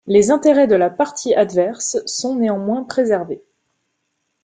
[0.07, 3.43] Les intérêts de la partie adverse sont néanmoins préservés.